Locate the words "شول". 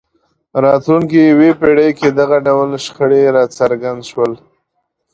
4.09-4.33